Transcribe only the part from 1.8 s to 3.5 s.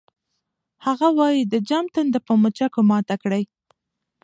تنده په مچکو ماته کړئ